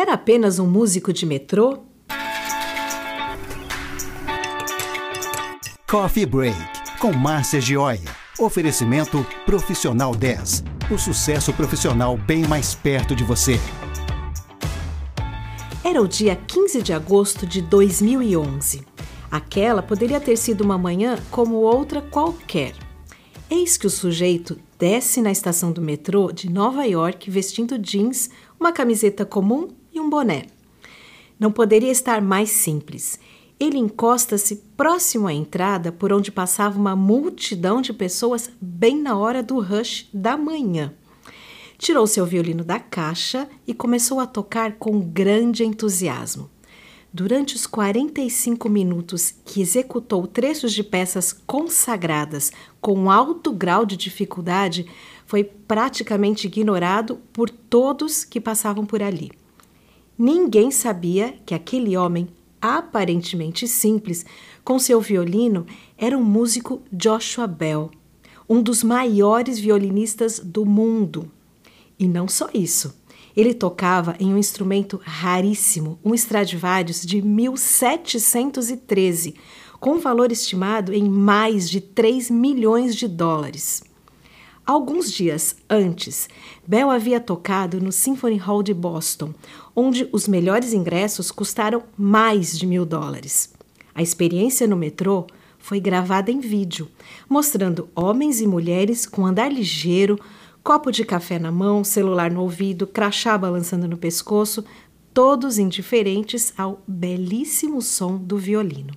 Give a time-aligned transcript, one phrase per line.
[0.00, 1.80] Era apenas um músico de metrô?
[5.90, 6.56] Coffee Break,
[7.00, 8.00] com Márcia Gioia.
[8.38, 10.62] Oferecimento Profissional 10.
[10.92, 13.58] O sucesso profissional bem mais perto de você.
[15.82, 18.86] Era o dia 15 de agosto de 2011.
[19.28, 22.72] Aquela poderia ter sido uma manhã como outra qualquer.
[23.50, 28.30] Eis que o sujeito desce na estação do metrô de Nova York vestindo jeans,
[28.60, 29.76] uma camiseta comum
[30.08, 30.46] um boné.
[31.38, 33.20] Não poderia estar mais simples.
[33.60, 39.42] Ele encosta-se próximo à entrada por onde passava uma multidão de pessoas bem na hora
[39.42, 40.94] do rush da manhã.
[41.76, 46.50] Tirou seu violino da caixa e começou a tocar com grande entusiasmo.
[47.12, 54.86] Durante os 45 minutos que executou trechos de peças consagradas com alto grau de dificuldade,
[55.24, 59.30] foi praticamente ignorado por todos que passavam por ali.
[60.18, 62.26] Ninguém sabia que aquele homem,
[62.60, 64.26] aparentemente simples,
[64.64, 65.64] com seu violino,
[65.96, 67.88] era o músico Joshua Bell,
[68.48, 71.30] um dos maiores violinistas do mundo.
[71.96, 72.98] E não só isso.
[73.36, 79.36] Ele tocava em um instrumento raríssimo, um Stradivarius de 1713,
[79.78, 83.84] com valor estimado em mais de 3 milhões de dólares.
[84.68, 86.28] Alguns dias antes,
[86.66, 89.32] Bell havia tocado no Symphony Hall de Boston,
[89.74, 93.50] onde os melhores ingressos custaram mais de mil dólares.
[93.94, 95.26] A experiência no metrô
[95.58, 96.86] foi gravada em vídeo,
[97.30, 100.20] mostrando homens e mulheres com andar ligeiro,
[100.62, 104.62] copo de café na mão, celular no ouvido, crachá balançando no pescoço,
[105.14, 108.92] todos indiferentes ao belíssimo som do violino.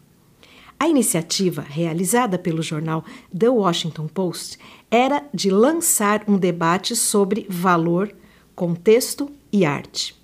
[0.81, 3.05] A iniciativa, realizada pelo jornal
[3.37, 4.57] The Washington Post,
[4.91, 8.13] era de lançar um debate sobre valor,
[8.53, 10.15] contexto e arte.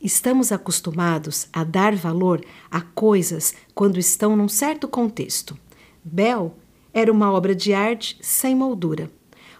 [0.00, 5.58] Estamos acostumados a dar valor a coisas quando estão num certo contexto.
[6.02, 6.56] Bell
[6.94, 9.10] era uma obra de arte sem moldura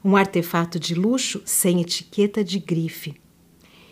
[0.05, 3.15] um artefato de luxo sem etiqueta de grife.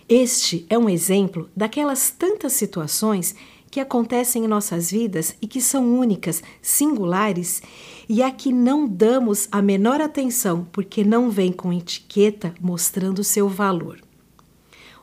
[0.09, 3.35] Este é um exemplo daquelas tantas situações
[3.71, 7.63] que acontecem em nossas vidas e que são únicas, singulares
[8.09, 13.49] e a que não damos a menor atenção porque não vem com etiqueta mostrando seu
[13.49, 14.01] valor.